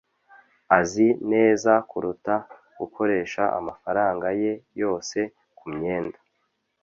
azi 0.79 1.07
neza 1.31 1.71
kuruta 1.89 2.35
gukoresha 2.79 3.43
amafaranga 3.59 4.27
ye 4.41 4.51
yose 4.81 5.17
kumyenda 5.57 6.19